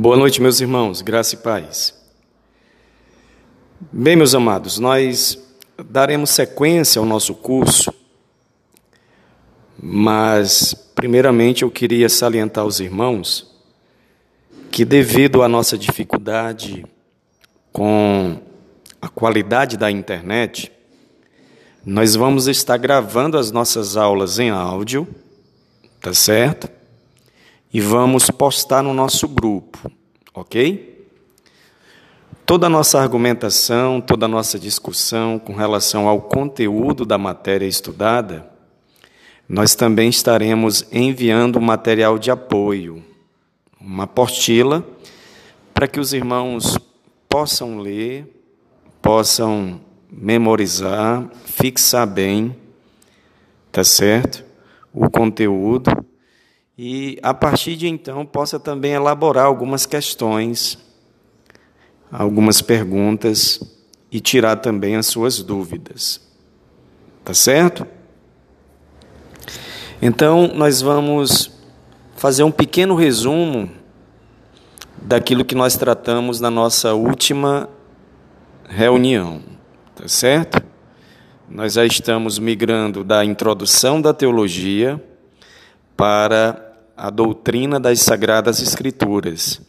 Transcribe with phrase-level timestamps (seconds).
[0.00, 1.92] Boa noite, meus irmãos, graça e paz.
[3.90, 5.36] Bem, meus amados, nós
[5.90, 7.92] daremos sequência ao nosso curso,
[9.76, 13.52] mas, primeiramente, eu queria salientar aos irmãos
[14.70, 16.86] que, devido à nossa dificuldade
[17.72, 18.40] com
[19.02, 20.70] a qualidade da internet,
[21.84, 25.08] nós vamos estar gravando as nossas aulas em áudio,
[26.00, 26.77] tá certo?
[27.72, 29.90] E vamos postar no nosso grupo,
[30.34, 31.06] ok?
[32.46, 38.50] Toda a nossa argumentação, toda a nossa discussão com relação ao conteúdo da matéria estudada,
[39.46, 43.04] nós também estaremos enviando material de apoio,
[43.80, 44.84] uma apostila,
[45.74, 46.78] para que os irmãos
[47.28, 48.26] possam ler,
[49.02, 49.80] possam
[50.10, 52.56] memorizar, fixar bem,
[53.70, 54.44] tá certo?
[54.92, 55.90] O conteúdo
[56.80, 60.78] e a partir de então possa também elaborar algumas questões,
[62.10, 63.60] algumas perguntas
[64.12, 66.20] e tirar também as suas dúvidas.
[67.24, 67.84] Tá certo?
[70.00, 71.50] Então, nós vamos
[72.16, 73.68] fazer um pequeno resumo
[75.02, 77.68] daquilo que nós tratamos na nossa última
[78.68, 79.42] reunião,
[79.96, 80.62] tá certo?
[81.48, 85.02] Nós já estamos migrando da introdução da teologia
[85.96, 86.67] para
[86.98, 89.60] a doutrina das Sagradas Escrituras,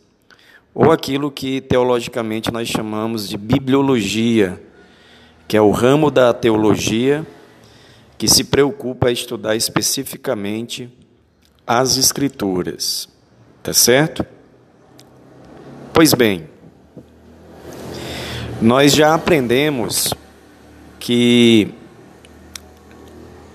[0.73, 4.59] ou aquilo que teologicamente nós chamamos de bibliologia,
[5.47, 7.25] que é o ramo da teologia
[8.17, 10.91] que se preocupa a estudar especificamente
[11.67, 13.07] as Escrituras.
[13.61, 14.25] Tá certo?
[15.93, 16.49] Pois bem,
[18.59, 20.15] nós já aprendemos
[20.99, 21.71] que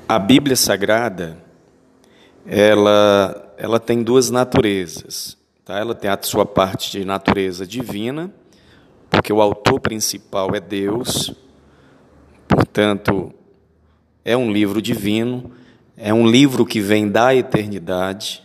[0.08, 1.36] a Bíblia Sagrada
[2.46, 5.36] ela ela tem duas naturezas.
[5.64, 5.78] Tá?
[5.78, 8.32] Ela tem a sua parte de natureza divina,
[9.10, 11.32] porque o autor principal é Deus,
[12.48, 13.32] portanto,
[14.24, 15.52] é um livro divino,
[15.96, 18.42] é um livro que vem da eternidade,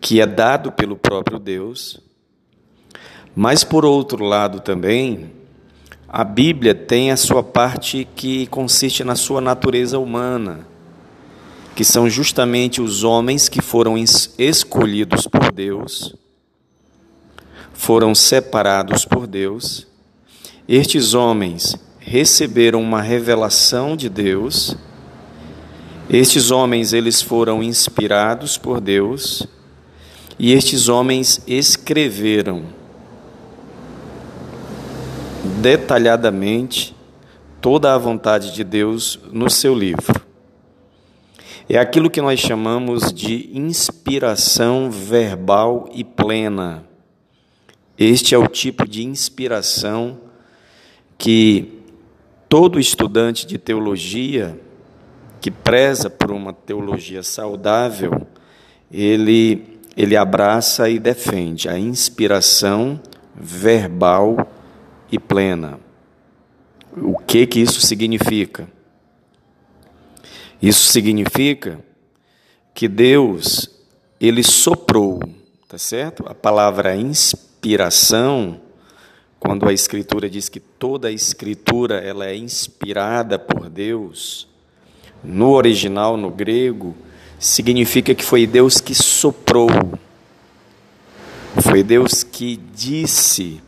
[0.00, 2.00] que é dado pelo próprio Deus.
[3.34, 5.30] Mas, por outro lado, também,
[6.08, 10.69] a Bíblia tem a sua parte que consiste na sua natureza humana
[11.74, 16.14] que são justamente os homens que foram escolhidos por Deus,
[17.72, 19.86] foram separados por Deus.
[20.68, 24.76] Estes homens receberam uma revelação de Deus.
[26.08, 29.46] Estes homens eles foram inspirados por Deus
[30.38, 32.64] e estes homens escreveram
[35.60, 36.96] detalhadamente
[37.60, 40.19] toda a vontade de Deus no seu livro.
[41.72, 46.84] É aquilo que nós chamamos de inspiração verbal e plena.
[47.96, 50.18] Este é o tipo de inspiração
[51.16, 51.78] que
[52.48, 54.58] todo estudante de teologia
[55.40, 58.26] que preza por uma teologia saudável,
[58.90, 63.00] ele ele abraça e defende a inspiração
[63.32, 64.50] verbal
[65.12, 65.78] e plena.
[66.96, 68.66] O que que isso significa?
[70.62, 71.78] Isso significa
[72.74, 73.70] que Deus,
[74.20, 75.20] ele soprou,
[75.68, 76.24] tá certo?
[76.26, 78.60] A palavra inspiração,
[79.38, 84.46] quando a escritura diz que toda a escritura ela é inspirada por Deus,
[85.24, 86.94] no original, no grego,
[87.38, 89.68] significa que foi Deus que soprou.
[91.62, 93.62] Foi Deus que disse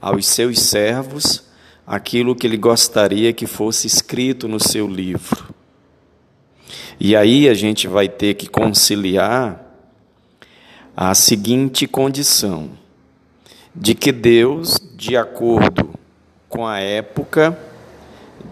[0.00, 1.44] aos seus servos
[1.86, 5.57] aquilo que ele gostaria que fosse escrito no seu livro.
[7.00, 9.64] E aí a gente vai ter que conciliar
[10.96, 12.70] a seguinte condição:
[13.74, 15.90] de que Deus, de acordo
[16.48, 17.56] com a época,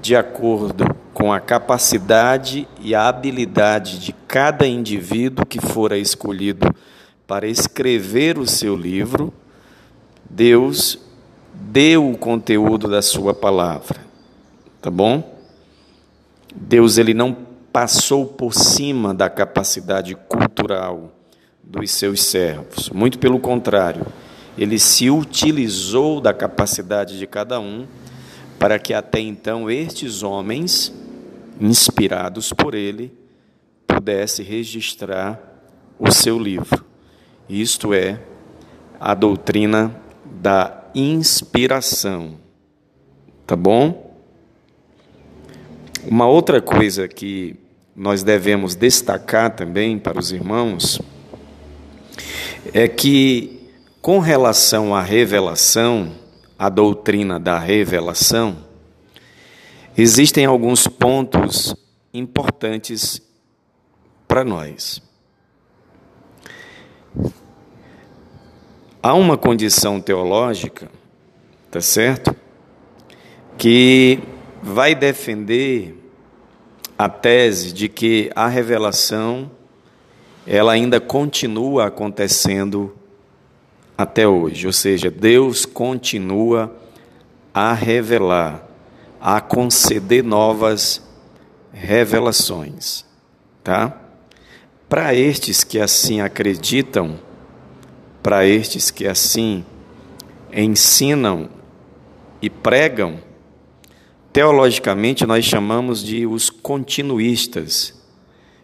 [0.01, 6.73] de acordo com a capacidade e a habilidade de cada indivíduo que fora escolhido
[7.27, 9.33] para escrever o seu livro,
[10.29, 10.99] Deus
[11.53, 13.99] deu o conteúdo da sua palavra.
[14.81, 15.37] Tá bom?
[16.55, 17.46] Deus ele não
[17.77, 21.13] passou por cima da capacidade cultural
[21.63, 22.89] dos seus servos.
[22.89, 24.07] Muito pelo contrário,
[24.57, 27.87] ele se utilizou da capacidade de cada um
[28.59, 30.91] para que até então estes homens,
[31.61, 33.13] inspirados por ele,
[33.87, 35.39] pudessem registrar
[35.99, 36.83] o seu livro.
[37.47, 38.19] Isto é
[38.99, 39.95] a doutrina
[40.25, 42.39] da inspiração.
[43.47, 44.17] Tá bom?
[46.09, 47.66] Uma outra coisa que
[47.97, 51.01] nós devemos destacar também para os irmãos
[52.75, 53.53] é que
[54.07, 56.13] Com relação à revelação,
[56.57, 58.59] a doutrina da revelação,
[59.99, 61.75] existem alguns pontos
[62.15, 63.21] importantes
[64.29, 65.03] para nós.
[69.03, 70.89] Há uma condição teológica,
[71.69, 72.33] tá certo?
[73.59, 74.21] Que
[74.63, 76.06] vai defender
[76.99, 79.51] a tese de que a revelação
[80.47, 82.95] ela ainda continua acontecendo
[83.99, 86.75] até hoje, ou seja, Deus continua
[87.53, 88.63] a revelar,
[89.21, 91.03] a conceder novas
[91.73, 93.05] revelações,
[93.65, 93.99] tá?
[94.89, 97.19] Para estes que assim acreditam,
[98.23, 99.65] para estes que assim
[100.53, 101.49] ensinam
[102.41, 103.19] e pregam,
[104.37, 107.95] teologicamente nós chamamos de os continuistas.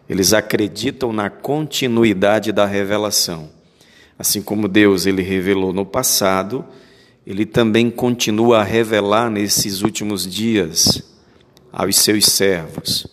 [0.07, 3.49] Eles acreditam na continuidade da revelação.
[4.19, 6.63] Assim como Deus ele revelou no passado,
[7.25, 11.01] ele também continua a revelar nesses últimos dias
[11.71, 13.07] aos seus servos,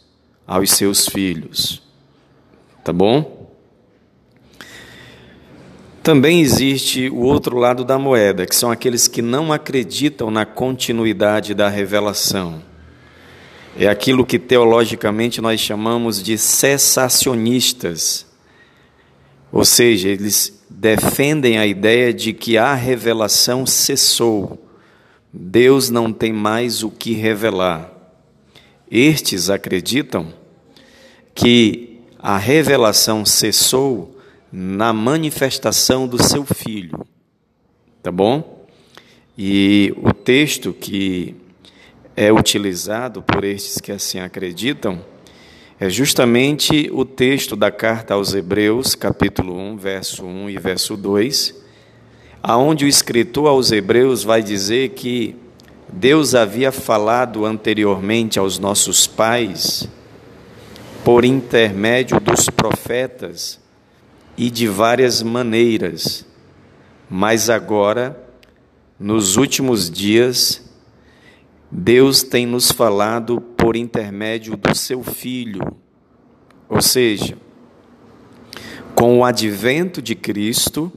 [0.47, 1.83] aos seus filhos.
[2.85, 3.40] Tá bom?
[6.03, 11.53] Também existe o outro lado da moeda, que são aqueles que não acreditam na continuidade
[11.53, 12.63] da revelação.
[13.77, 18.27] É aquilo que teologicamente nós chamamos de cessacionistas.
[19.53, 24.59] Ou seja, eles defendem a ideia de que a revelação cessou.
[25.31, 27.93] Deus não tem mais o que revelar.
[28.91, 30.33] Estes acreditam
[31.35, 34.20] que a revelação cessou
[34.53, 37.07] na manifestação do seu filho.
[38.03, 38.67] Tá bom?
[39.37, 41.37] E o texto que
[42.17, 45.01] é utilizado por estes que assim acreditam
[45.79, 51.55] é justamente o texto da carta aos Hebreus, capítulo 1, verso 1 e verso 2,
[52.43, 55.37] aonde o escritor aos Hebreus vai dizer que
[55.93, 59.89] Deus havia falado anteriormente aos nossos pais
[61.05, 63.60] por intermédio dos profetas
[64.37, 66.27] e de várias maneiras,
[67.09, 68.19] mas agora,
[68.99, 70.63] nos últimos dias,
[71.71, 75.77] Deus tem nos falado por intermédio do seu Filho,
[76.69, 77.37] ou seja,
[78.95, 80.93] com o advento de Cristo,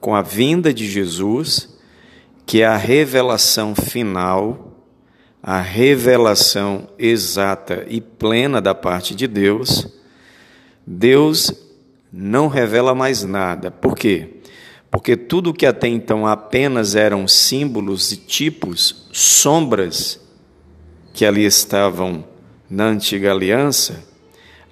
[0.00, 1.78] com a vinda de Jesus,
[2.44, 4.72] que é a revelação final,
[5.42, 9.88] a revelação exata e plena da parte de Deus,
[10.86, 11.63] Deus
[12.16, 13.72] não revela mais nada.
[13.72, 14.34] Por quê?
[14.88, 20.20] Porque tudo que até então apenas eram símbolos e tipos, sombras
[21.12, 22.24] que ali estavam
[22.70, 24.04] na antiga aliança,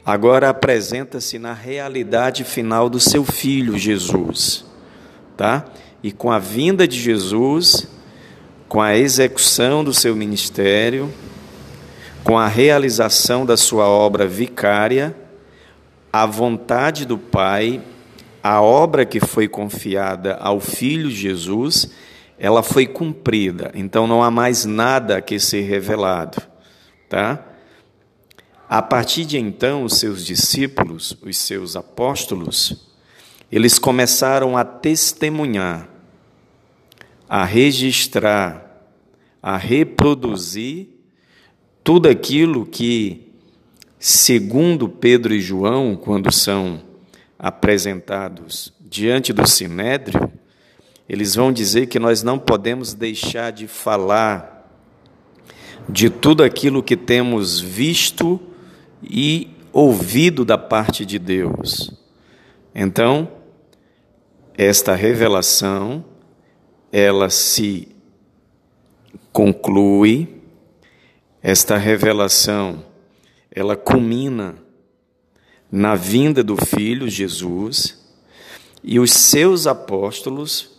[0.07, 4.65] agora apresenta-se na realidade final do seu filho Jesus,
[5.37, 5.65] tá?
[6.01, 7.89] E com a vinda de Jesus,
[8.69, 11.13] com a execução do seu ministério,
[12.23, 15.22] com a realização da sua obra vicária,
[16.13, 17.81] a vontade do Pai
[18.43, 21.93] a obra que foi confiada ao Filho Jesus,
[22.37, 23.71] ela foi cumprida.
[23.73, 26.43] Então não há mais nada que ser revelado,
[27.09, 27.47] tá?
[28.69, 32.89] A partir de então, os seus discípulos, os seus apóstolos,
[33.51, 35.89] eles começaram a testemunhar,
[37.29, 38.67] a registrar,
[39.43, 40.89] a reproduzir
[41.85, 43.32] tudo aquilo que,
[44.05, 46.83] segundo Pedro e João, quando são
[47.39, 50.29] apresentados diante do sinédrio,
[51.09, 54.69] eles vão dizer que nós não podemos deixar de falar
[55.89, 58.41] de tudo aquilo que temos visto
[59.01, 61.93] e ouvido da parte de Deus.
[62.75, 63.31] Então,
[64.59, 66.05] esta revelação
[66.91, 67.87] ela se
[69.33, 70.43] conclui,
[71.41, 72.91] esta revelação
[73.55, 74.57] ela culmina
[75.71, 77.99] na vinda do Filho Jesus,
[78.83, 80.71] e os seus apóstolos,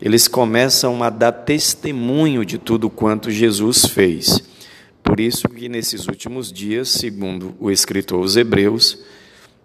[0.00, 4.42] eles começam a dar testemunho de tudo quanto Jesus fez.
[5.02, 9.04] Por isso que nesses últimos dias, segundo o escritor aos Hebreus,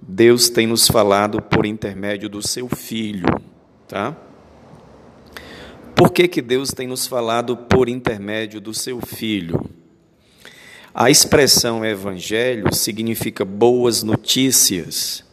[0.02, 3.28] Deus tem nos falado por intermédio do seu Filho,
[3.88, 4.16] tá?
[5.96, 9.85] Por que, que Deus tem nos falado por intermédio do seu Filho?
[10.98, 15.26] A expressão evangelho significa boas notícias.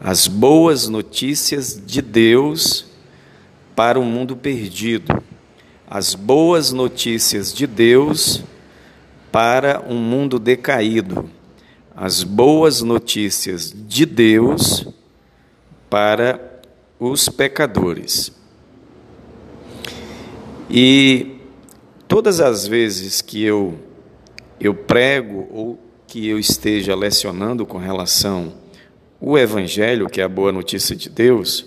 [0.00, 2.86] As boas notícias de Deus
[3.76, 5.22] para o mundo perdido.
[5.86, 8.42] As boas notícias de Deus
[9.30, 11.28] para um mundo decaído.
[11.94, 14.86] As boas notícias de Deus
[15.90, 16.62] para
[16.98, 18.32] os pecadores.
[20.70, 21.36] E
[22.08, 23.78] todas as vezes que eu
[24.60, 28.52] eu prego ou que eu esteja lecionando com relação
[29.26, 31.64] o evangelho, que é a boa notícia de Deus,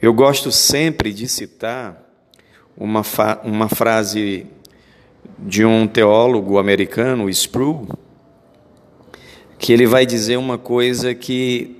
[0.00, 2.00] eu gosto sempre de citar
[2.76, 3.02] uma,
[3.42, 4.46] uma frase
[5.38, 7.88] de um teólogo americano, Sproul,
[9.58, 11.76] que ele vai dizer uma coisa que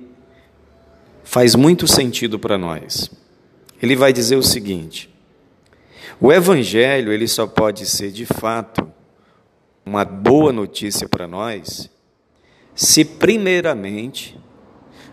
[1.23, 3.09] faz muito sentido para nós.
[3.81, 5.09] Ele vai dizer o seguinte:
[6.19, 8.92] o evangelho ele só pode ser de fato
[9.85, 11.89] uma boa notícia para nós
[12.75, 14.37] se primeiramente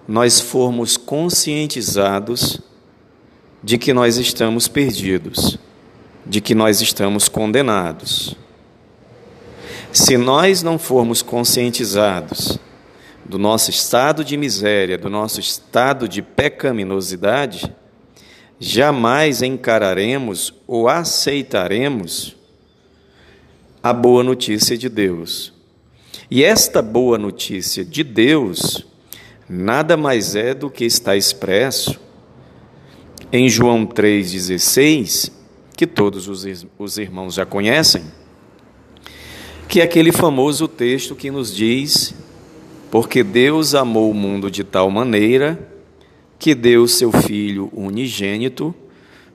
[0.09, 2.61] nós formos conscientizados
[3.63, 5.59] de que nós estamos perdidos,
[6.25, 8.35] de que nós estamos condenados.
[9.93, 12.59] Se nós não formos conscientizados
[13.25, 17.75] do nosso estado de miséria, do nosso estado de pecaminosidade,
[18.59, 22.37] jamais encararemos ou aceitaremos
[23.83, 25.53] a boa notícia de Deus.
[26.31, 28.87] E esta boa notícia de Deus
[29.49, 31.99] nada mais é do que está expresso
[33.33, 35.33] em João 3,16,
[35.77, 38.05] que todos os irmãos já conhecem,
[39.69, 42.15] que é aquele famoso texto que nos diz:
[42.91, 45.59] Porque Deus amou o mundo de tal maneira
[46.39, 48.75] que deu seu Filho unigênito,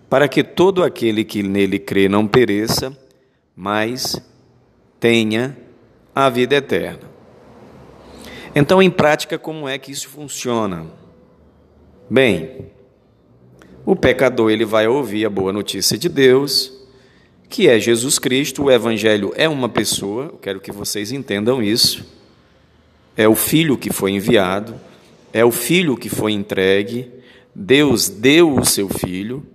[0.09, 2.95] para que todo aquele que nele crê não pereça,
[3.55, 4.21] mas
[5.05, 5.55] tenha
[6.15, 7.07] a vida eterna.
[8.55, 10.87] Então, em prática, como é que isso funciona?
[12.09, 12.71] Bem,
[13.85, 16.73] o pecador ele vai ouvir a boa notícia de Deus,
[17.47, 22.03] que é Jesus Cristo, o evangelho é uma pessoa, eu quero que vocês entendam isso.
[23.15, 24.73] É o filho que foi enviado,
[25.31, 27.11] é o filho que foi entregue,
[27.53, 29.45] Deus deu o seu filho,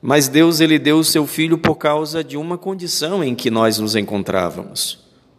[0.00, 3.78] mas Deus ele deu o seu filho por causa de uma condição em que nós
[3.78, 4.98] nos encontrávamos,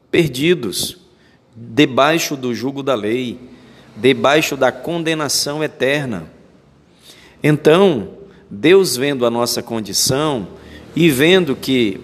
[0.09, 0.97] perdidos,
[1.55, 3.39] debaixo do jugo da lei,
[3.95, 6.31] debaixo da condenação eterna.
[7.41, 8.09] Então,
[8.49, 10.47] Deus vendo a nossa condição
[10.95, 11.99] e vendo que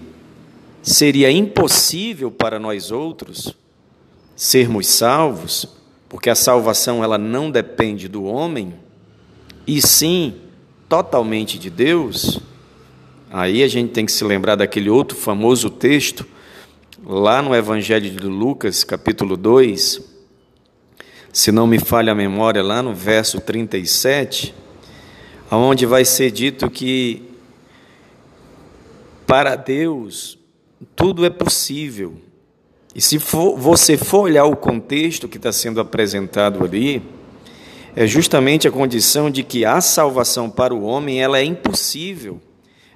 [0.81, 3.55] seria impossível para nós outros
[4.35, 5.67] sermos salvos,
[6.09, 8.73] porque a salvação ela não depende do homem,
[9.65, 10.35] e sim
[10.93, 12.39] totalmente de Deus,
[13.31, 16.23] aí a gente tem que se lembrar daquele outro famoso texto,
[17.03, 20.01] lá no Evangelho de Lucas, capítulo 2,
[21.33, 24.53] se não me falha a memória, lá no verso 37,
[25.49, 27.23] onde vai ser dito que
[29.25, 30.37] para Deus
[30.95, 32.13] tudo é possível.
[32.93, 37.01] E se for, você for olhar o contexto que está sendo apresentado ali,
[37.95, 42.41] é justamente a condição de que a salvação para o homem ela é impossível.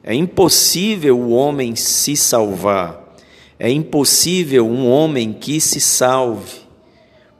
[0.04, 3.16] É impossível o homem se salvar.
[3.60, 6.68] É impossível um homem que se salve.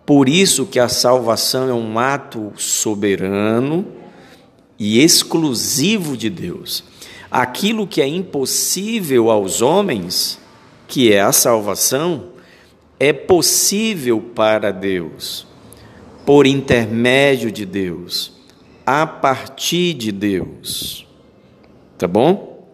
[0.06, 3.86] Por isso que a salvação é um ato soberano
[4.78, 6.84] e exclusivo de Deus.
[7.30, 10.40] Aquilo que é impossível aos homens,
[10.88, 12.30] que é a salvação,
[13.00, 15.47] é possível para Deus,
[16.28, 18.34] por intermédio de Deus,
[18.86, 21.08] a partir de Deus.
[21.98, 22.68] Tá bom?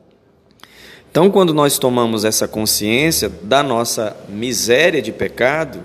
[1.12, 5.84] Então, quando nós tomamos essa consciência da nossa miséria de pecado,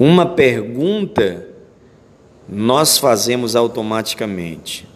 [0.00, 1.46] uma pergunta
[2.48, 4.88] nós fazemos automaticamente.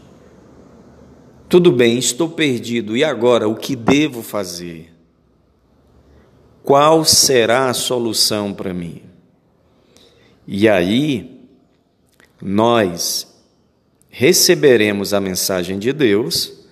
[1.48, 4.92] Tudo bem, estou perdido, e agora o que devo fazer?
[6.64, 9.13] Qual será a solução para mim?
[10.46, 11.40] E aí,
[12.40, 13.26] nós
[14.10, 16.64] receberemos a mensagem de Deus,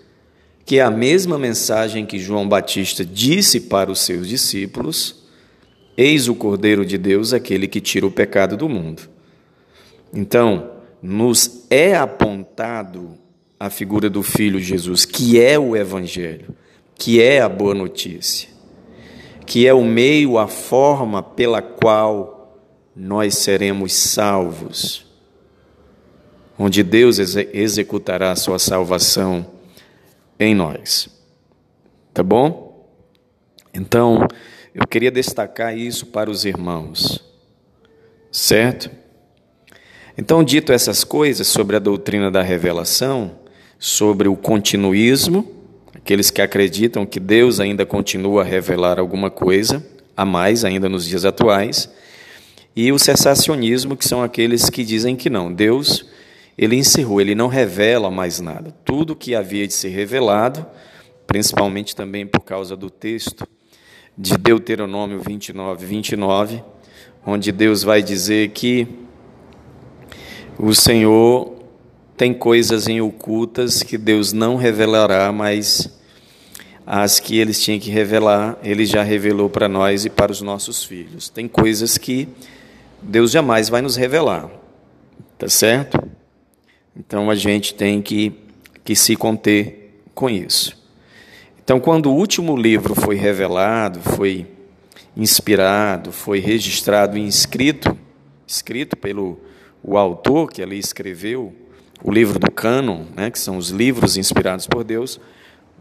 [0.65, 5.25] que é a mesma mensagem que João Batista disse para os seus discípulos:
[5.97, 9.09] Eis o Cordeiro de Deus, aquele que tira o pecado do mundo.
[10.13, 13.19] Então, nos é apontado
[13.59, 16.55] a figura do Filho Jesus, que é o Evangelho,
[16.95, 18.49] que é a boa notícia,
[19.47, 22.32] que é o meio, a forma pela qual
[22.95, 25.07] nós seremos salvos,
[26.59, 29.47] onde Deus executará a sua salvação
[30.39, 31.09] em nós.
[32.13, 32.89] Tá bom?
[33.73, 34.27] Então,
[34.75, 37.25] eu queria destacar isso para os irmãos,
[38.31, 38.91] certo?
[40.17, 43.39] Então, dito essas coisas sobre a doutrina da revelação,
[43.79, 45.51] sobre o continuismo,
[45.95, 49.85] aqueles que acreditam que Deus ainda continua a revelar alguma coisa,
[50.15, 51.89] a mais ainda nos dias atuais,
[52.75, 56.07] e o cessacionismo, que são aqueles que dizem que não, Deus,
[56.57, 58.75] ele encerrou, ele não revela mais nada.
[58.85, 60.67] Tudo que havia de ser revelado
[61.33, 63.49] principalmente também por causa do texto
[64.17, 66.63] de Deuteronômio 29, 29,
[67.27, 68.87] onde Deus vai dizer que
[70.59, 71.55] o Senhor
[72.19, 75.89] tem coisas em ocultas que Deus não revelará, mas
[76.87, 80.85] as que eles tinham que revelar, ele já revelou para nós e para os nossos
[80.85, 81.31] filhos.
[81.31, 82.29] Tem coisas que
[83.03, 84.49] Deus jamais vai nos revelar,
[85.37, 85.99] tá certo?
[86.97, 88.33] Então a gente tem que,
[88.85, 90.81] que se conter com isso.
[91.65, 94.47] Então, quando o último livro foi revelado, foi
[95.17, 97.97] inspirado, foi registrado e inscrito,
[98.47, 99.41] escrito pelo
[99.83, 101.53] o autor que ali escreveu
[102.05, 105.21] o livro do cânon, né, que são os livros inspirados por Deus,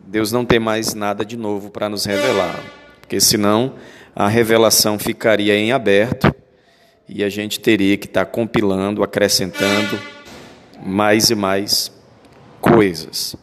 [0.08, 2.60] Deus não tem mais nada de novo para nos revelar,
[3.00, 3.76] porque senão
[4.16, 6.34] a revelação ficaria em aberto
[7.08, 10.00] e a gente teria que estar compilando, acrescentando
[10.84, 11.92] mais e mais
[12.60, 13.36] coisas.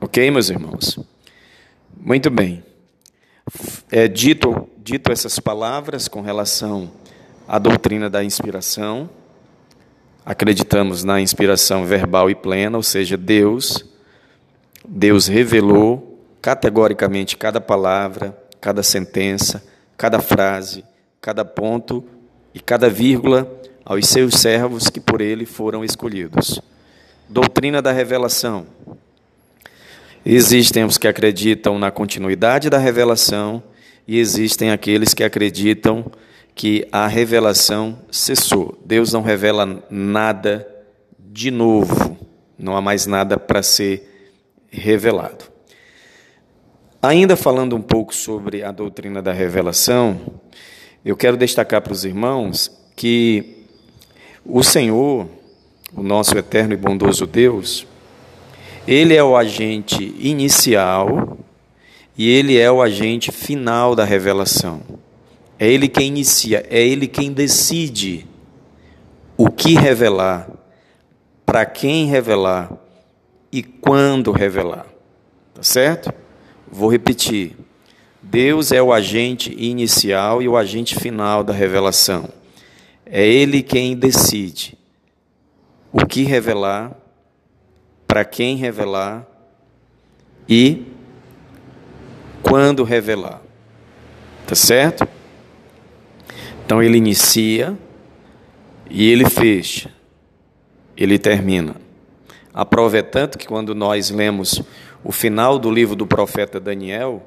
[0.00, 0.98] Ok, meus irmãos?
[1.96, 2.62] Muito bem.
[3.90, 6.90] É, dito, dito essas palavras com relação
[7.48, 9.08] à doutrina da inspiração,
[10.24, 13.84] acreditamos na inspiração verbal e plena, ou seja, Deus,
[14.86, 19.64] Deus revelou categoricamente cada palavra, cada sentença,
[19.96, 20.84] cada frase,
[21.20, 22.04] cada ponto
[22.56, 23.46] e cada vírgula
[23.84, 26.58] aos seus servos que por ele foram escolhidos.
[27.28, 28.66] Doutrina da revelação.
[30.24, 33.62] Existem os que acreditam na continuidade da revelação
[34.08, 36.10] e existem aqueles que acreditam
[36.54, 38.80] que a revelação cessou.
[38.86, 40.66] Deus não revela nada
[41.18, 42.16] de novo,
[42.58, 44.32] não há mais nada para ser
[44.70, 45.44] revelado.
[47.02, 50.40] Ainda falando um pouco sobre a doutrina da revelação,
[51.06, 53.64] eu quero destacar para os irmãos que
[54.44, 55.28] o Senhor,
[55.94, 57.86] o nosso eterno e bondoso Deus,
[58.88, 61.38] ele é o agente inicial
[62.18, 64.82] e ele é o agente final da revelação.
[65.60, 68.26] É ele quem inicia, é ele quem decide
[69.36, 70.50] o que revelar,
[71.44, 72.72] para quem revelar
[73.52, 74.86] e quando revelar.
[75.54, 76.12] Tá certo?
[76.68, 77.56] Vou repetir.
[78.28, 82.28] Deus é o agente inicial e o agente final da revelação.
[83.04, 84.76] É ele quem decide
[85.92, 86.96] o que revelar
[88.06, 89.24] para quem revelar
[90.48, 90.84] e
[92.42, 93.40] quando revelar.
[94.44, 95.06] Tá certo?
[96.64, 97.78] Então ele inicia
[98.90, 99.88] e ele fecha,
[100.96, 101.76] ele termina.
[102.52, 104.62] A prova é tanto que quando nós lemos
[105.04, 107.22] o final do livro do profeta Daniel,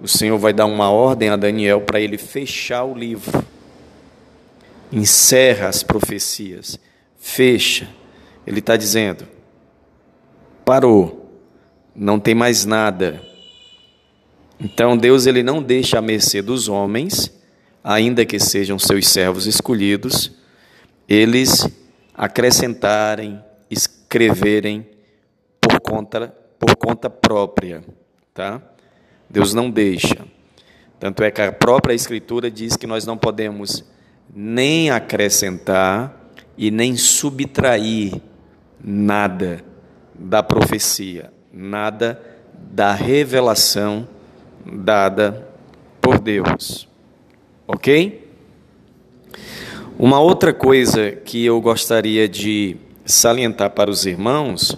[0.00, 3.44] o Senhor vai dar uma ordem a Daniel para ele fechar o livro.
[4.92, 6.78] Encerra as profecias,
[7.18, 7.88] fecha.
[8.46, 9.26] Ele está dizendo:
[10.64, 11.30] parou,
[11.94, 13.22] não tem mais nada.
[14.60, 17.32] Então Deus ele não deixa a mercê dos homens,
[17.82, 20.32] ainda que sejam seus servos escolhidos,
[21.08, 21.68] eles
[22.14, 24.86] acrescentarem, escreverem
[25.60, 27.84] por conta por conta própria,
[28.32, 28.62] tá?
[29.28, 30.26] Deus não deixa.
[30.98, 33.84] Tanto é que a própria escritura diz que nós não podemos
[34.34, 38.20] nem acrescentar e nem subtrair
[38.82, 39.62] nada
[40.14, 42.20] da profecia, nada
[42.54, 44.08] da revelação
[44.64, 45.46] dada
[46.00, 46.88] por Deus.
[47.66, 48.26] Ok?
[49.98, 54.76] Uma outra coisa que eu gostaria de salientar para os irmãos,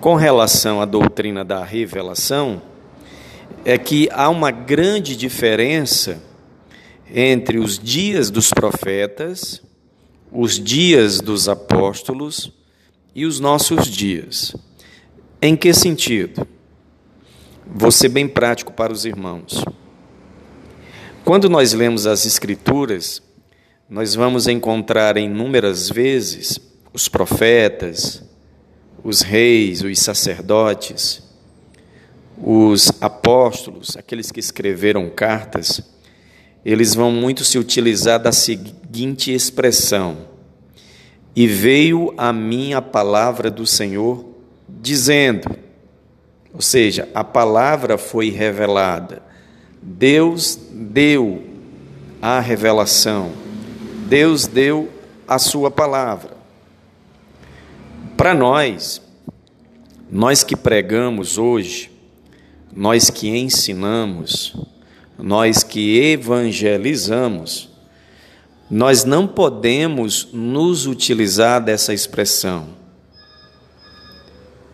[0.00, 2.62] com relação à doutrina da revelação,
[3.64, 6.22] é que há uma grande diferença
[7.12, 9.62] entre os dias dos profetas,
[10.30, 12.52] os dias dos apóstolos
[13.14, 14.54] e os nossos dias.
[15.40, 16.46] Em que sentido?
[17.66, 19.64] Vou ser bem prático para os irmãos.
[21.24, 23.22] Quando nós lemos as Escrituras,
[23.88, 26.60] nós vamos encontrar inúmeras vezes
[26.92, 28.22] os profetas,
[29.02, 31.23] os reis, os sacerdotes,
[32.36, 35.80] os apóstolos, aqueles que escreveram cartas,
[36.64, 40.16] eles vão muito se utilizar da seguinte expressão:
[41.36, 44.24] e veio a mim a palavra do Senhor,
[44.68, 45.48] dizendo,
[46.52, 49.22] ou seja, a palavra foi revelada,
[49.82, 51.42] Deus deu
[52.22, 53.32] a revelação,
[54.08, 54.88] Deus deu
[55.26, 56.34] a sua palavra.
[58.16, 59.02] Para nós,
[60.10, 61.93] nós que pregamos hoje,
[62.74, 64.56] nós que ensinamos,
[65.16, 67.68] nós que evangelizamos,
[68.68, 72.68] nós não podemos nos utilizar dessa expressão.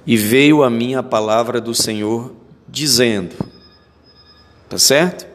[0.07, 2.35] E veio a mim a palavra do Senhor
[2.67, 3.35] dizendo.
[4.69, 5.27] Tá certo?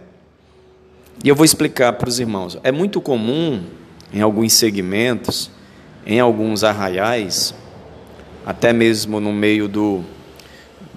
[1.23, 2.57] E eu vou explicar para os irmãos.
[2.63, 3.63] É muito comum
[4.11, 5.51] em alguns segmentos,
[6.05, 7.53] em alguns arraiais,
[8.45, 10.03] até mesmo no meio do,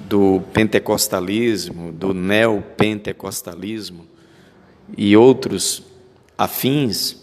[0.08, 4.06] do pentecostalismo, do neopentecostalismo
[4.96, 5.82] e outros
[6.36, 7.16] afins,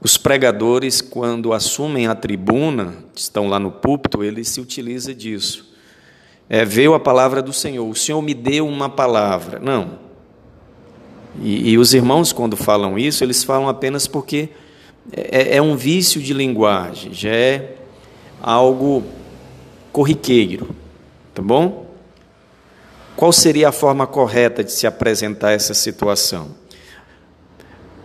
[0.00, 5.68] os pregadores, quando assumem a tribuna, estão lá no púlpito, eles se utilizam disso.
[6.48, 9.58] É, veio a palavra do Senhor, o Senhor me deu uma palavra.
[9.58, 9.98] Não.
[11.42, 14.48] E, e os irmãos, quando falam isso, eles falam apenas porque
[15.12, 17.76] é, é um vício de linguagem, já é
[18.40, 19.04] algo
[19.92, 20.74] corriqueiro,
[21.34, 21.90] tá bom?
[23.16, 26.48] Qual seria a forma correta de se apresentar essa situação?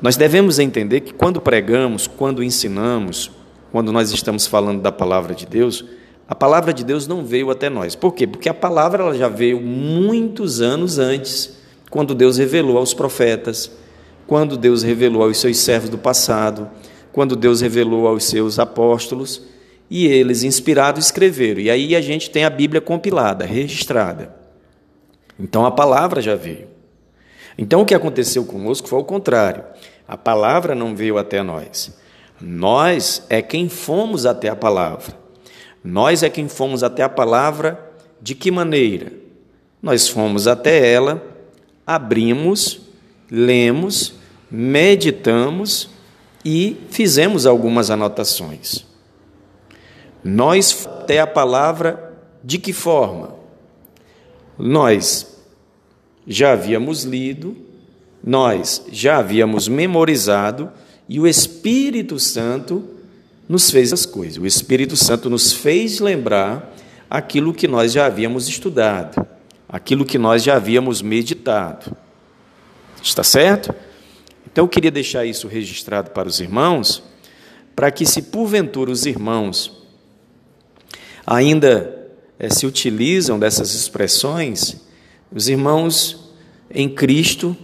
[0.02, 3.32] Nós devemos entender que quando pregamos, quando ensinamos,
[3.72, 5.86] quando nós estamos falando da palavra de Deus,
[6.28, 7.96] a palavra de Deus não veio até nós.
[7.96, 8.26] Por quê?
[8.26, 11.58] Porque a palavra ela já veio muitos anos antes,
[11.90, 13.72] quando Deus revelou aos profetas,
[14.28, 16.70] quando Deus revelou aos seus servos do passado,
[17.12, 19.42] quando Deus revelou aos seus apóstolos,
[19.90, 21.62] e eles, inspirados, escreveram.
[21.62, 24.36] E aí a gente tem a Bíblia compilada, registrada.
[25.40, 26.68] Então a palavra já veio.
[27.58, 29.64] Então o que aconteceu conosco foi o contrário.
[30.08, 31.96] A palavra não veio até nós.
[32.40, 35.18] Nós é quem fomos até a palavra.
[35.84, 39.12] Nós é quem fomos até a palavra de que maneira?
[39.82, 41.24] Nós fomos até ela,
[41.86, 42.82] abrimos,
[43.30, 44.16] lemos,
[44.50, 45.90] meditamos
[46.44, 48.95] e fizemos algumas anotações.
[50.28, 52.12] Nós até a palavra
[52.44, 53.36] de que forma?
[54.58, 55.38] Nós
[56.26, 57.56] já havíamos lido,
[58.24, 60.72] nós já havíamos memorizado
[61.08, 62.84] e o Espírito Santo
[63.48, 64.40] nos fez as coisas.
[64.40, 66.76] O Espírito Santo nos fez lembrar
[67.08, 69.28] aquilo que nós já havíamos estudado,
[69.70, 71.96] aquilo que nós já havíamos meditado.
[73.00, 73.76] Está certo?
[74.52, 77.04] Então eu queria deixar isso registrado para os irmãos,
[77.76, 79.85] para que, se porventura os irmãos
[81.26, 84.76] ainda é, se utilizam dessas expressões,
[85.32, 86.34] os irmãos
[86.70, 87.56] em Cristo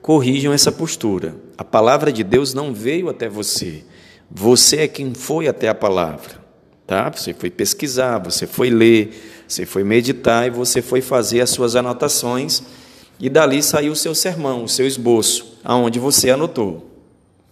[0.00, 1.34] corrijam essa postura.
[1.56, 3.84] A palavra de Deus não veio até você.
[4.30, 6.40] Você é quem foi até a palavra.
[6.86, 7.10] Tá?
[7.10, 11.76] Você foi pesquisar, você foi ler, você foi meditar e você foi fazer as suas
[11.76, 12.62] anotações
[13.18, 16.90] e dali saiu o seu sermão, o seu esboço, aonde você anotou.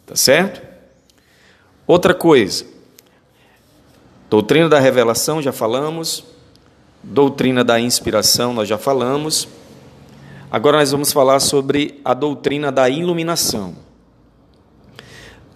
[0.07, 0.63] Tá certo?
[1.87, 2.65] Outra coisa.
[4.31, 6.23] Doutrina da revelação já falamos,
[7.03, 9.49] doutrina da inspiração nós já falamos.
[10.51, 13.75] Agora nós vamos falar sobre a doutrina da iluminação.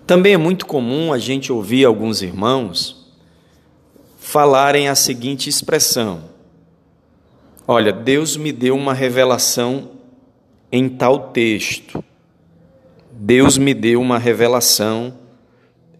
[0.06, 3.12] Também é muito comum a gente ouvir alguns irmãos
[4.18, 6.24] falarem a seguinte expressão:
[7.68, 9.90] Olha, Deus me deu uma revelação
[10.70, 12.02] em tal texto.
[13.10, 15.18] Deus me deu uma revelação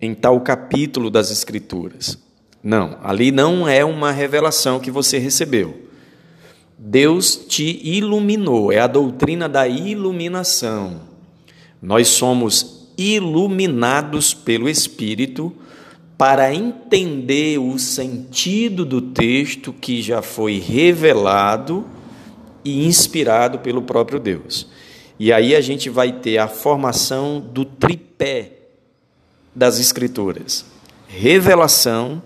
[0.01, 2.22] em tal capítulo das Escrituras.
[2.63, 5.89] Não, ali não é uma revelação que você recebeu.
[6.79, 11.03] Deus te iluminou, é a doutrina da iluminação.
[11.81, 15.53] Nós somos iluminados pelo Espírito
[16.17, 21.85] para entender o sentido do texto que já foi revelado
[22.65, 24.69] e inspirado pelo próprio Deus.
[25.19, 28.53] E aí a gente vai ter a formação do tripé
[29.55, 30.65] das Escrituras:
[31.09, 32.23] revelação,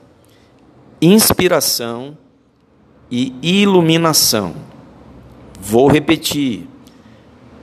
[1.00, 2.16] inspiração
[3.11, 4.54] e iluminação.
[5.61, 6.66] Vou repetir: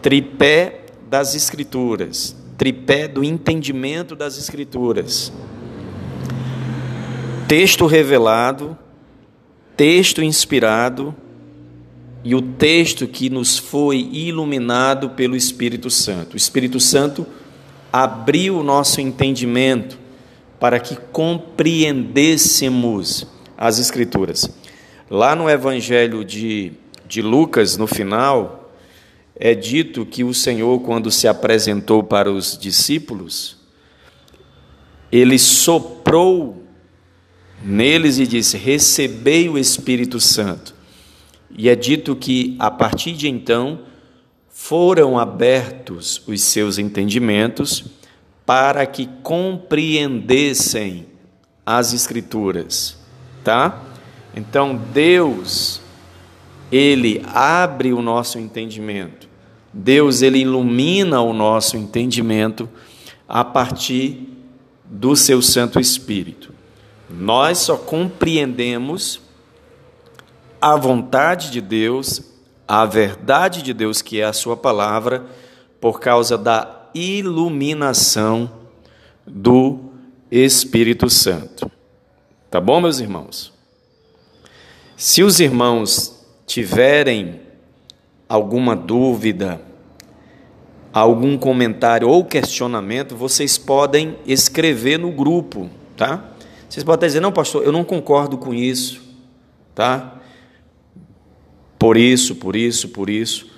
[0.02, 5.32] tripé das Escrituras, tripé do entendimento das Escrituras.
[7.48, 8.78] Texto revelado,
[9.76, 11.16] texto inspirado
[12.24, 16.34] e o texto que nos foi iluminado pelo Espírito Santo.
[16.36, 17.28] O Espírito Santo
[17.92, 20.00] abriu o nosso entendimento
[20.64, 24.50] para que compreendêssemos as Escrituras.
[25.10, 26.72] Lá no Evangelho de,
[27.06, 28.72] de Lucas, no final,
[29.36, 33.58] é dito que o Senhor, quando se apresentou para os discípulos,
[35.12, 36.64] ele soprou
[37.62, 40.74] neles e disse: Recebei o Espírito Santo.
[41.52, 43.82] E é dito que, a partir de então,
[44.50, 47.84] foram abertos os seus entendimentos
[48.46, 51.08] para que compreendessem
[51.66, 52.98] as Escrituras,
[53.44, 53.82] tá?
[54.36, 55.82] Então Deus,
[56.72, 59.30] ele abre o nosso entendimento.
[59.72, 62.70] Deus ele ilumina o nosso entendimento
[63.28, 64.30] a partir
[64.86, 66.54] do seu Santo Espírito.
[67.10, 69.22] Nós só compreendemos
[70.62, 72.22] a vontade de Deus,
[72.68, 75.26] a verdade de Deus, que é a Sua palavra,
[75.80, 78.52] por causa da iluminação
[79.26, 79.80] do
[80.32, 81.72] Espírito Santo.
[82.50, 83.54] Tá bom, meus irmãos?
[84.96, 87.42] Se os irmãos tiverem
[88.28, 89.62] alguma dúvida,
[90.92, 96.32] algum comentário ou questionamento, vocês podem escrever no grupo, tá?
[96.70, 99.02] Vocês podem dizer, não, pastor, eu não concordo com isso,
[99.76, 100.20] tá?
[101.78, 103.52] Por isso, por isso, por isso.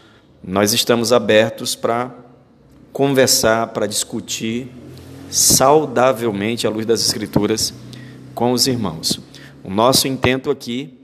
[0.44, 2.25] Nós estamos abertos para
[2.96, 4.72] conversar, para discutir
[5.30, 7.74] saudavelmente à luz das Escrituras
[8.34, 9.20] com os irmãos.
[9.66, 10.98] O nosso intento aqui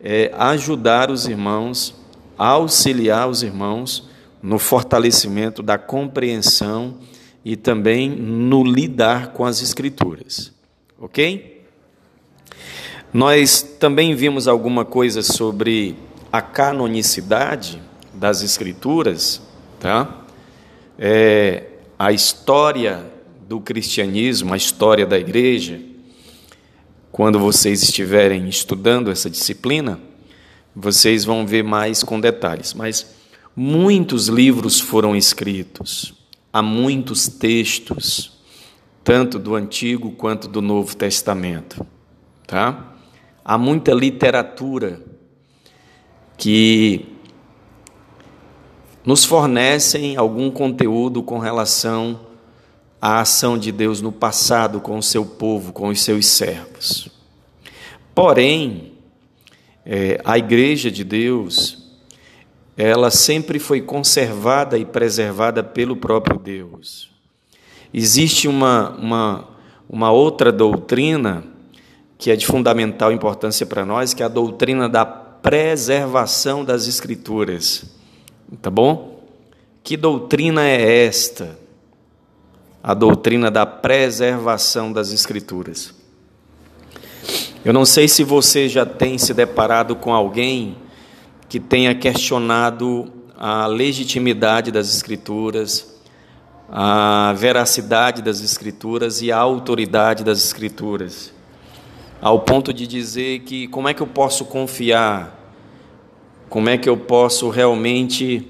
[0.00, 1.94] é ajudar os irmãos,
[2.36, 4.08] auxiliar os irmãos
[4.42, 6.96] no fortalecimento da compreensão
[7.44, 10.52] e também no lidar com as Escrituras.
[11.00, 11.64] Ok?
[13.12, 15.94] Nós também vimos alguma coisa sobre
[16.32, 17.80] a canonicidade
[18.12, 19.40] das Escrituras,
[19.78, 20.24] tá?
[20.98, 21.64] É,
[21.98, 23.04] a história
[23.48, 25.80] do cristianismo, a história da igreja,
[27.12, 30.00] quando vocês estiverem estudando essa disciplina,
[30.74, 32.74] vocês vão ver mais com detalhes.
[32.74, 33.14] Mas
[33.54, 36.14] muitos livros foram escritos,
[36.52, 38.38] há muitos textos,
[39.02, 41.86] tanto do Antigo quanto do Novo Testamento,
[42.46, 42.94] tá?
[43.44, 45.00] Há muita literatura
[46.36, 47.06] que
[49.04, 52.20] nos fornecem algum conteúdo com relação
[53.00, 57.08] a ação de Deus no passado com o seu povo, com os seus servos.
[58.14, 58.92] Porém,
[59.86, 61.86] é, a igreja de Deus,
[62.76, 67.10] ela sempre foi conservada e preservada pelo próprio Deus.
[67.94, 69.48] Existe uma, uma,
[69.88, 71.44] uma outra doutrina
[72.18, 77.97] que é de fundamental importância para nós, que é a doutrina da preservação das Escrituras.
[78.62, 79.20] Tá bom?
[79.82, 81.58] Que doutrina é esta?
[82.82, 85.94] a doutrina da preservação das Escrituras.
[87.64, 90.76] Eu não sei se você já tem se deparado com alguém
[91.48, 96.00] que tenha questionado a legitimidade das Escrituras,
[96.70, 101.32] a veracidade das Escrituras e a autoridade das Escrituras,
[102.20, 105.37] ao ponto de dizer que como é que eu posso confiar,
[106.48, 108.46] como é que eu posso realmente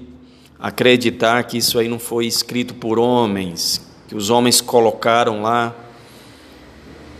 [0.59, 5.75] acreditar que isso aí não foi escrito por homens, que os homens colocaram lá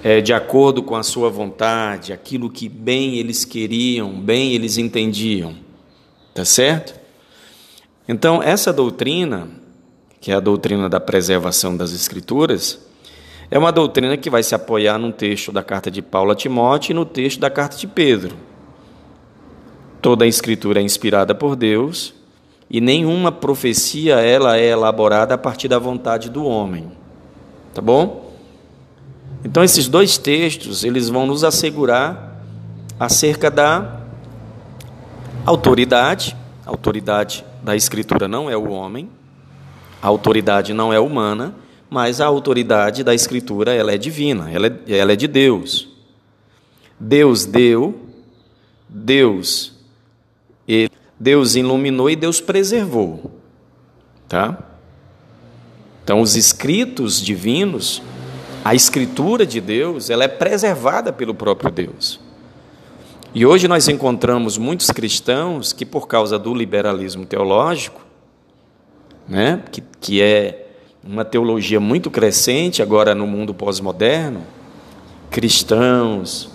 [0.03, 5.55] é, de acordo com a sua vontade, aquilo que bem eles queriam, bem eles entendiam.
[6.33, 6.97] Tá certo?
[8.07, 9.49] Então, essa doutrina,
[10.19, 12.79] que é a doutrina da preservação das Escrituras,
[13.51, 16.91] é uma doutrina que vai se apoiar num texto da carta de Paulo a Timóteo
[16.91, 18.35] e no texto da carta de Pedro.
[20.01, 22.13] Toda a Escritura é inspirada por Deus
[22.69, 26.91] e nenhuma profecia ela é elaborada a partir da vontade do homem.
[27.73, 28.33] Tá bom?
[29.43, 32.43] Então esses dois textos, eles vão nos assegurar
[32.99, 34.01] acerca da
[35.45, 36.35] autoridade.
[36.65, 39.09] A autoridade da escritura não é o homem,
[40.01, 41.55] a autoridade não é humana,
[41.89, 45.89] mas a autoridade da escritura ela é divina, ela é, ela é de Deus.
[46.99, 47.99] Deus deu,
[48.87, 49.78] Deus
[50.73, 53.31] ele Deus iluminou e Deus preservou.
[54.27, 54.57] Tá?
[56.03, 58.01] Então, os escritos divinos,
[58.63, 62.19] a escritura de Deus, ela é preservada pelo próprio Deus.
[63.33, 68.01] E hoje nós encontramos muitos cristãos que, por causa do liberalismo teológico,
[69.27, 70.67] né, que, que é
[71.03, 74.41] uma teologia muito crescente agora no mundo pós-moderno,
[75.29, 76.49] cristãos,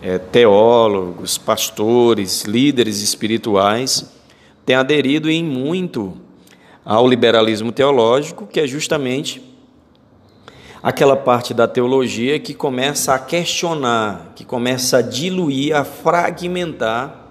[0.00, 4.12] é, teólogos, pastores, líderes espirituais
[4.64, 6.16] têm aderido em muito
[6.84, 9.42] ao liberalismo teológico, que é justamente
[10.82, 17.26] aquela parte da teologia que começa a questionar, que começa a diluir, a fragmentar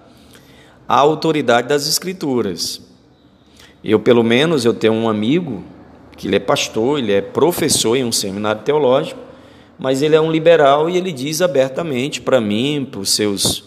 [0.86, 2.80] a autoridade das escrituras.
[3.82, 5.64] Eu, pelo menos, eu tenho um amigo
[6.16, 9.27] que ele é pastor, ele é professor em um seminário teológico,
[9.78, 13.64] mas ele é um liberal e ele diz abertamente para mim, para os seus,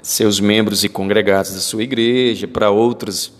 [0.00, 3.32] seus membros e congregados da sua igreja, para outros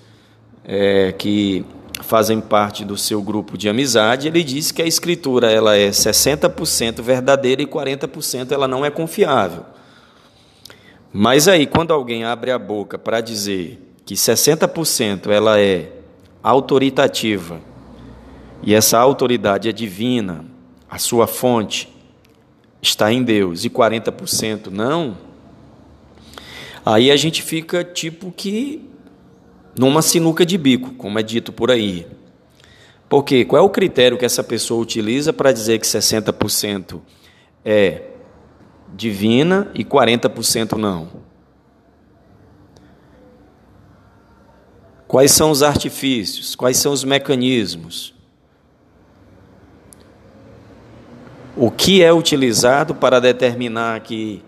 [0.64, 1.64] é, que
[2.02, 7.00] fazem parte do seu grupo de amizade, ele diz que a escritura ela é 60%
[7.00, 9.64] verdadeira e 40% ela não é confiável.
[11.12, 15.92] Mas aí, quando alguém abre a boca para dizer que 60% ela é
[16.42, 17.60] autoritativa
[18.62, 20.51] e essa autoridade é divina,
[20.92, 21.88] a sua fonte
[22.82, 25.16] está em Deus e 40% não,
[26.84, 28.90] aí a gente fica tipo que
[29.74, 32.06] numa sinuca de bico, como é dito por aí.
[33.08, 37.00] Porque qual é o critério que essa pessoa utiliza para dizer que 60%
[37.64, 38.10] é
[38.94, 41.08] divina e 40% não?
[45.08, 46.54] Quais são os artifícios?
[46.54, 48.12] Quais são os mecanismos?
[51.64, 54.42] O que é utilizado para determinar que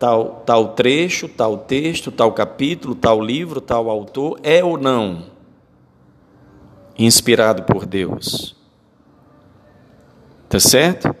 [0.00, 5.26] tal, tal trecho, tal texto, tal capítulo, tal livro, tal autor é ou não
[6.98, 8.56] inspirado por Deus?
[10.48, 11.14] Tá certo?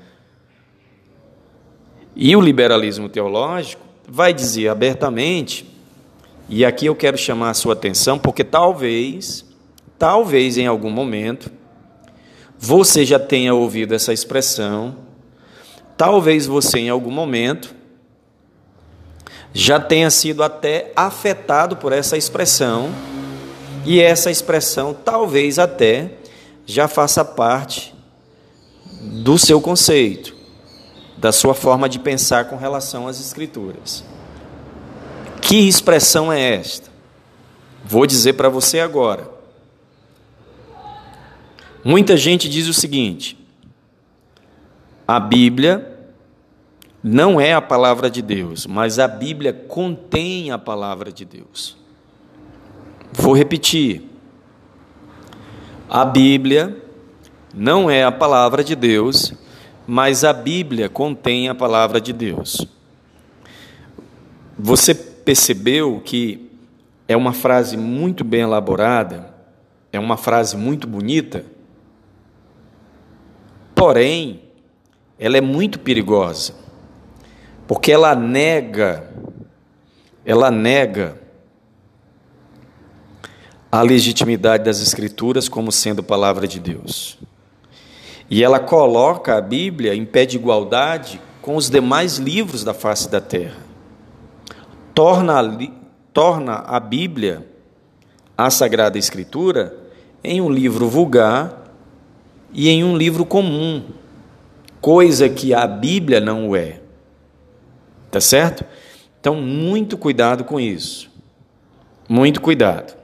[2.16, 5.64] E o liberalismo teológico vai dizer abertamente
[6.48, 9.46] e aqui eu quero chamar a sua atenção, porque talvez,
[9.96, 11.52] talvez em algum momento,
[12.58, 15.05] você já tenha ouvido essa expressão,
[15.96, 17.74] talvez você em algum momento
[19.52, 22.90] já tenha sido até afetado por essa expressão,
[23.86, 26.10] e essa expressão talvez até
[26.66, 27.94] já faça parte
[29.00, 30.34] do seu conceito,
[31.16, 34.04] da sua forma de pensar com relação às Escrituras.
[35.40, 36.90] Que expressão é esta?
[37.84, 39.30] Vou dizer para você agora.
[41.84, 43.38] Muita gente diz o seguinte:
[45.06, 45.96] a Bíblia
[47.02, 51.76] não é a palavra de Deus, mas a Bíblia contém a palavra de Deus.
[53.12, 54.02] Vou repetir.
[55.88, 56.82] A Bíblia
[57.54, 59.32] não é a palavra de Deus,
[59.86, 62.66] mas a Bíblia contém a palavra de Deus.
[64.58, 66.50] Você percebeu que
[67.06, 69.32] é uma frase muito bem elaborada,
[69.92, 71.44] é uma frase muito bonita,
[73.74, 74.42] porém,
[75.18, 76.54] ela é muito perigosa,
[77.66, 79.10] porque ela nega,
[80.24, 81.18] ela nega
[83.70, 87.18] a legitimidade das Escrituras como sendo palavra de Deus.
[88.28, 93.08] E ela coloca a Bíblia em pé de igualdade com os demais livros da face
[93.08, 93.66] da terra
[94.96, 95.58] torna,
[96.10, 97.46] torna a Bíblia,
[98.34, 99.76] a Sagrada Escritura,
[100.24, 101.70] em um livro vulgar
[102.50, 103.84] e em um livro comum,
[104.86, 106.78] coisa que a Bíblia não é.
[108.08, 108.64] Tá certo?
[109.18, 111.10] Então, muito cuidado com isso.
[112.08, 112.96] Muito cuidado.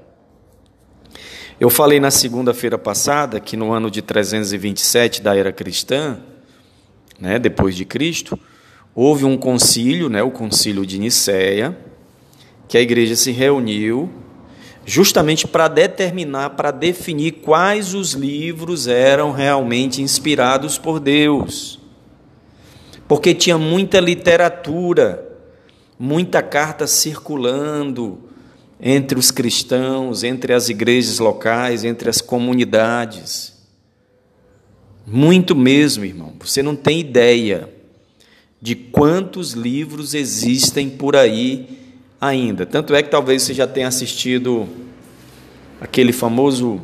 [1.59, 6.21] Eu falei na segunda-feira passada que no ano de 327 da era cristã,
[7.19, 8.39] né, depois de Cristo,
[8.95, 11.77] houve um concílio, né, o concílio de Nicéia,
[12.69, 14.09] que a igreja se reuniu
[14.85, 21.79] justamente para determinar, para definir quais os livros eram realmente inspirados por Deus.
[23.07, 25.29] Porque tinha muita literatura,
[25.99, 28.19] muita carta circulando
[28.81, 33.53] entre os cristãos, entre as igrejas locais, entre as comunidades.
[35.07, 36.33] Muito mesmo, irmão.
[36.41, 37.69] Você não tem ideia
[38.61, 41.82] de quantos livros existem por aí
[42.23, 42.65] ainda.
[42.65, 44.69] Tanto é que talvez você já tenha assistido
[45.81, 46.81] aquele famoso.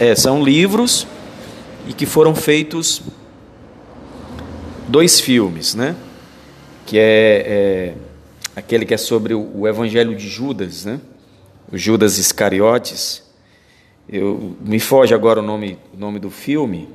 [0.00, 1.06] É, são livros
[1.86, 3.00] e que foram feitos
[4.88, 5.94] dois filmes, né?
[6.84, 7.94] Que é, é
[8.56, 11.00] aquele que é sobre o, Evangelho de Judas, né?
[11.72, 13.22] O Judas Iscariotes.
[14.08, 16.88] Eu, me foge agora o nome, o nome do filme,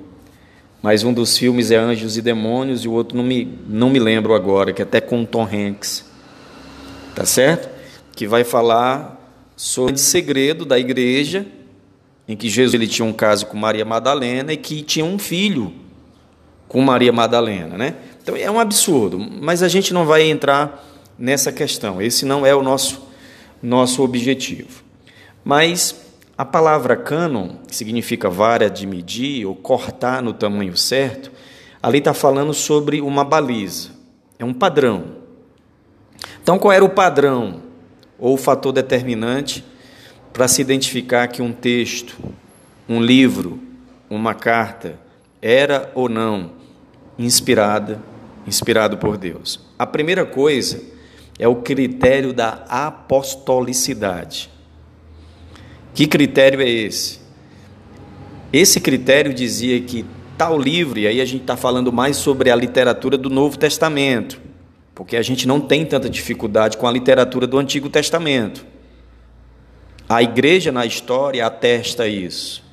[0.84, 4.00] mas um dos filmes é Anjos e Demônios e o outro não me, não me
[4.00, 6.11] lembro agora, que é até com Tom Hanks.
[7.16, 7.70] Tá certo?
[8.16, 9.20] Que vai falar
[9.56, 11.46] sobre o segredo da igreja,
[12.28, 15.74] em que Jesus ele tinha um caso com Maria Madalena e que tinha um filho
[16.68, 17.96] com Maria Madalena, né?
[18.22, 22.02] Então é um absurdo, mas a gente não vai entrar nessa questão.
[22.02, 23.12] Esse não é o nosso
[23.62, 24.84] nosso objetivo.
[25.44, 25.96] Mas
[26.38, 31.32] a palavra cânon, que significa vara de medir ou cortar no tamanho certo,
[31.82, 33.90] ali está falando sobre uma baliza,
[34.40, 35.21] é um padrão.
[36.42, 37.62] Então, qual era o padrão
[38.18, 39.64] ou o fator determinante
[40.34, 42.18] para se identificar que um texto,
[42.90, 43.60] um livro,
[44.10, 45.00] uma carta
[45.42, 46.52] era ou não
[47.18, 48.02] inspirada,
[48.48, 49.60] inspirado por Deus?
[49.78, 50.82] A primeira coisa
[51.38, 54.50] é o critério da apostolicidade.
[55.94, 57.20] Que critério é esse?
[58.52, 60.06] Esse critério dizia que
[60.38, 64.42] tal livro, e aí a gente está falando mais sobre a literatura do Novo Testamento,
[65.02, 68.64] porque a gente não tem tanta dificuldade com a literatura do Antigo Testamento.
[70.08, 72.64] A igreja na história atesta isso.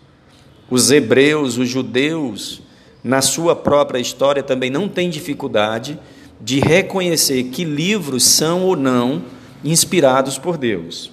[0.69, 2.61] Os hebreus, os judeus,
[3.03, 5.99] na sua própria história também não têm dificuldade
[6.39, 9.25] de reconhecer que livros são ou não
[9.65, 11.11] inspirados por Deus.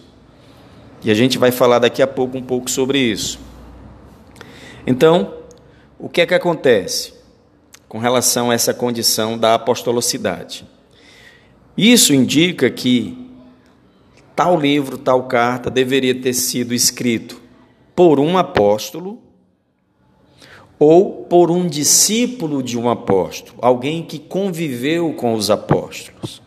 [1.02, 3.40] E a gente vai falar daqui a pouco um pouco sobre isso.
[4.86, 5.34] Então,
[5.98, 7.14] o que é que acontece
[7.88, 10.75] com relação a essa condição da apostolicidade?
[11.78, 13.18] Isso indica que
[14.36, 17.42] tal livro, tal carta deveria ter sido escrito
[17.96, 19.22] por um apóstolo
[20.78, 26.42] ou por um discípulo de um apóstolo, alguém que conviveu com os apóstolos.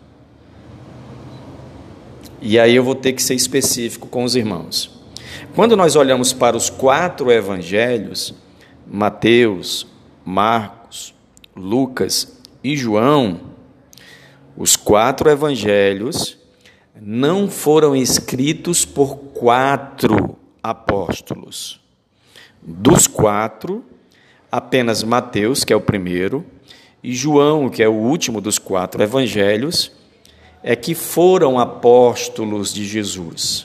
[2.40, 4.98] E aí eu vou ter que ser específico com os irmãos.
[5.54, 8.34] Quando nós olhamos para os quatro evangelhos,
[8.86, 9.86] Mateus,
[10.24, 11.14] Marcos,
[11.56, 13.40] Lucas e João,
[14.58, 16.36] os quatro evangelhos
[17.00, 21.80] não foram escritos por quatro apóstolos.
[22.60, 23.84] Dos quatro,
[24.50, 26.44] apenas Mateus, que é o primeiro,
[27.04, 29.92] e João, que é o último dos quatro evangelhos,
[30.60, 33.64] é que foram apóstolos de Jesus.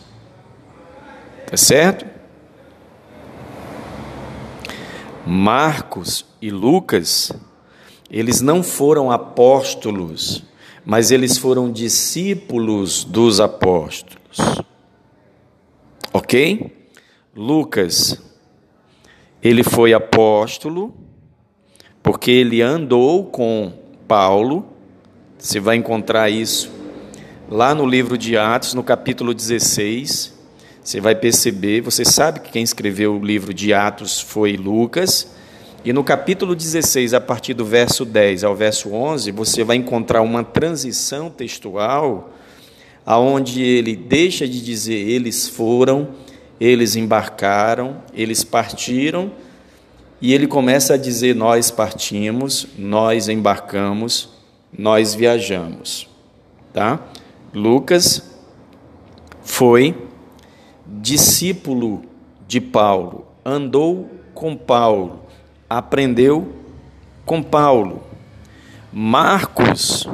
[1.48, 2.06] Tá certo?
[5.26, 7.32] Marcos e Lucas,
[8.12, 10.44] eles não foram apóstolos,
[10.86, 14.64] mas eles foram discípulos dos apóstolos.
[16.12, 16.90] Ok?
[17.36, 18.22] Lucas
[19.44, 20.96] ele foi apóstolo,
[22.02, 23.74] porque ele andou com
[24.08, 24.66] Paulo.
[25.38, 26.72] Você vai encontrar isso
[27.50, 30.34] lá no livro de Atos, no capítulo 16.
[30.82, 35.33] Você vai perceber, você sabe que quem escreveu o livro de Atos foi Lucas.
[35.86, 40.22] E no capítulo 16, a partir do verso 10 ao verso 11, você vai encontrar
[40.22, 42.32] uma transição textual
[43.06, 46.10] aonde ele deixa de dizer eles foram
[46.60, 49.32] eles embarcaram, eles partiram,
[50.22, 54.30] e ele começa a dizer: Nós partimos, nós embarcamos,
[54.72, 56.08] nós viajamos.
[56.72, 57.00] Tá?
[57.54, 58.24] Lucas
[59.42, 59.96] foi
[60.88, 62.04] discípulo
[62.48, 65.20] de Paulo, andou com Paulo,
[65.78, 66.54] aprendeu
[67.26, 68.04] com Paulo.
[68.92, 70.08] Marcos,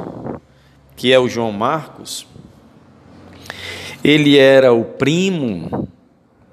[0.96, 2.26] que é o João Marcos,
[4.02, 5.88] ele era o primo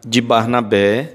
[0.06, 1.14] de Barnabé,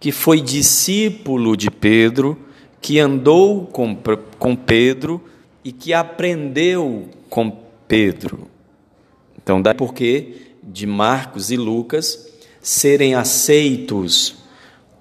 [0.00, 2.36] que foi discípulo de Pedro,
[2.80, 3.96] que andou com,
[4.38, 5.22] com Pedro
[5.64, 7.50] e que aprendeu com
[7.86, 8.48] Pedro.
[9.40, 14.36] Então, daí porque de Marcos e Lucas serem aceitos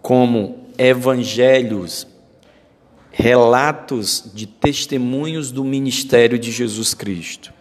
[0.01, 2.07] como evangelhos,
[3.11, 7.53] relatos de testemunhos do ministério de Jesus Cristo.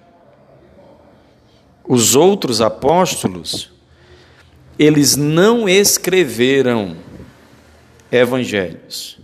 [1.86, 3.74] Os outros apóstolos
[4.78, 6.96] eles não escreveram
[8.10, 9.18] evangelhos,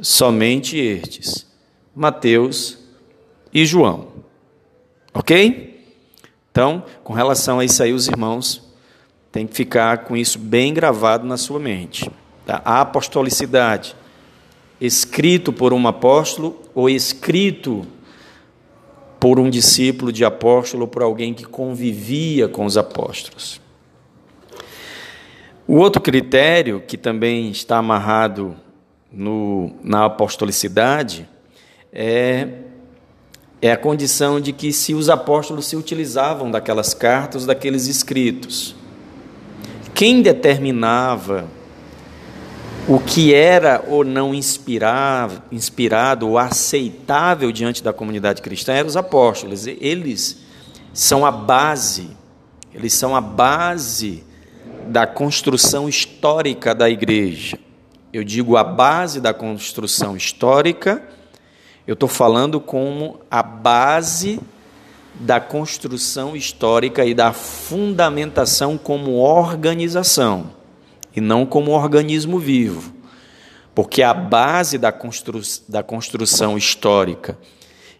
[0.00, 1.46] somente estes,
[1.94, 2.78] Mateus
[3.52, 4.12] e João.
[5.12, 5.84] Ok?
[6.50, 8.62] Então, com relação a isso aí, os irmãos
[9.32, 12.10] têm que ficar com isso bem gravado na sua mente.
[12.46, 13.96] A apostolicidade,
[14.80, 17.86] escrito por um apóstolo ou escrito
[19.18, 23.58] por um discípulo de apóstolo, por alguém que convivia com os apóstolos.
[25.66, 28.54] O outro critério, que também está amarrado
[29.10, 31.26] no, na apostolicidade,
[31.90, 32.48] é,
[33.62, 38.76] é a condição de que se os apóstolos se utilizavam daquelas cartas, daqueles escritos.
[39.94, 41.48] Quem determinava
[42.86, 48.96] o que era ou não inspirado, inspirado ou aceitável diante da comunidade cristã eram os
[48.96, 49.66] apóstolos.
[49.66, 50.38] Eles
[50.92, 52.10] são a base,
[52.74, 54.22] eles são a base
[54.86, 57.58] da construção histórica da igreja.
[58.12, 61.02] Eu digo a base da construção histórica,
[61.86, 64.38] eu estou falando como a base
[65.14, 70.50] da construção histórica e da fundamentação como organização,
[71.14, 72.92] e não como organismo vivo.
[73.74, 77.36] Porque a base da, constru da construção histórica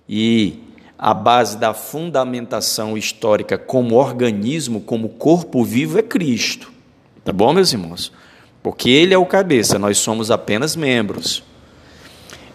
[0.09, 0.61] e
[0.99, 6.73] a base da fundamentação histórica como organismo, como corpo vivo, é Cristo.
[7.25, 8.13] Tá bom, meus irmãos?
[8.63, 11.43] Porque ele é o cabeça, nós somos apenas membros.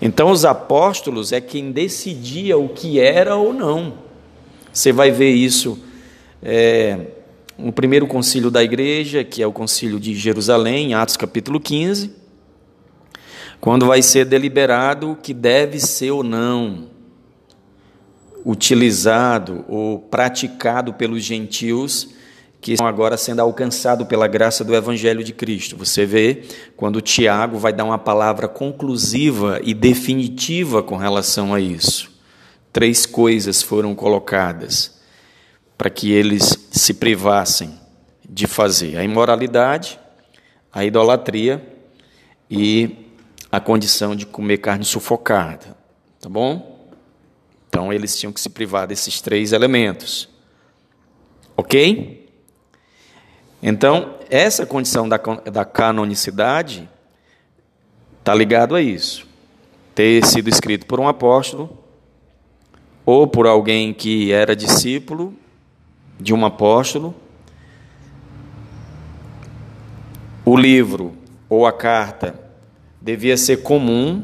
[0.01, 3.95] Então, os apóstolos é quem decidia o que era ou não.
[4.71, 5.77] Você vai ver isso
[6.41, 7.07] é,
[7.59, 12.11] no primeiro concílio da igreja, que é o concílio de Jerusalém, Atos capítulo 15,
[13.59, 16.87] quando vai ser deliberado o que deve ser ou não
[18.45, 22.09] utilizado ou praticado pelos gentios
[22.61, 25.75] que estão agora sendo alcançados pela graça do Evangelho de Cristo.
[25.77, 26.43] Você vê
[26.77, 32.09] quando Tiago vai dar uma palavra conclusiva e definitiva com relação a isso.
[32.71, 34.98] Três coisas foram colocadas
[35.79, 37.79] para que eles se privassem
[38.27, 39.97] de fazer: a imoralidade,
[40.73, 41.65] a idolatria
[42.51, 43.07] e
[43.49, 45.77] a condição de comer carne sufocada.
[46.19, 46.91] Tá bom?
[47.69, 50.27] Então eles tinham que se privar desses três elementos.
[51.55, 52.27] Ok?
[53.63, 56.89] Então, essa condição da, da canonicidade
[58.19, 59.25] está ligado a isso.
[59.95, 61.77] Ter sido escrito por um apóstolo
[63.05, 65.33] ou por alguém que era discípulo
[66.19, 67.15] de um apóstolo.
[70.43, 71.13] O livro
[71.47, 72.39] ou a carta
[73.01, 74.23] devia ser comum,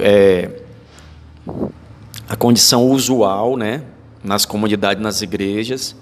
[0.00, 0.62] é,
[2.28, 3.82] a condição usual, né,
[4.22, 5.94] nas comunidades, nas igrejas,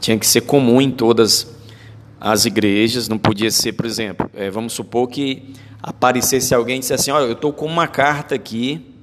[0.00, 1.54] tinha que ser comum em todas
[2.20, 7.10] as igrejas, não podia ser, por exemplo, é, vamos supor que aparecesse alguém e dissesse
[7.10, 8.94] assim, olha, eu estou com uma carta aqui,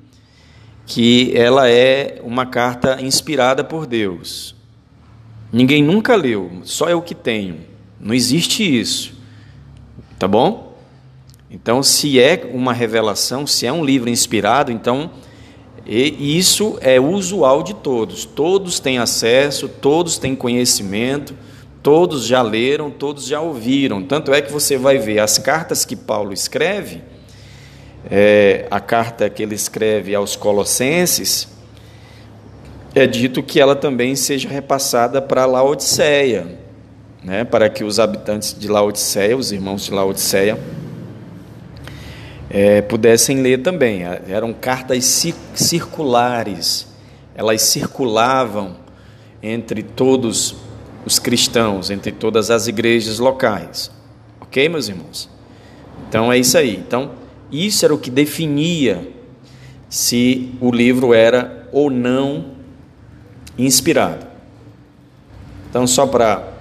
[0.86, 4.56] que ela é uma carta inspirada por Deus.
[5.54, 7.60] Ninguém nunca leu, só eu que tenho.
[8.00, 9.14] Não existe isso.
[10.20, 10.76] Tá bom?
[11.50, 15.12] Então, se é uma revelação, se é um livro inspirado, então
[15.86, 18.26] e isso é usual de todos.
[18.26, 21.36] Todos têm acesso, todos têm conhecimento,
[21.82, 24.02] todos já leram, todos já ouviram.
[24.02, 27.02] Tanto é que você vai ver as cartas que Paulo escreve,
[28.10, 31.50] é, a carta que ele escreve aos Colossenses,
[32.96, 36.60] é dito que ela também seja repassada para Laodiceia,
[37.24, 40.60] né, para que os habitantes de Laodiceia, os irmãos de Laodiceia,
[42.50, 44.04] é, pudessem ler também.
[44.28, 45.26] Eram cartas
[45.56, 46.88] circulares,
[47.34, 48.76] elas circulavam
[49.42, 50.56] entre todos
[51.06, 53.92] os cristãos, entre todas as igrejas locais.
[54.40, 55.30] Ok, meus irmãos?
[56.08, 56.76] Então é isso aí.
[56.76, 57.12] Então,
[57.52, 59.12] isso era o que definia
[59.90, 62.53] se o livro era ou não
[63.58, 64.26] inspirado.
[65.70, 66.53] Então, só para